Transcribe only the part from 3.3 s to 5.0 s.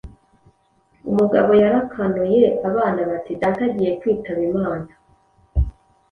“Data agiye kwitaba Imana”,